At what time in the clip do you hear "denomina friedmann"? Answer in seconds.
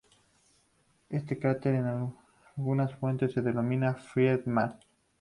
3.43-4.79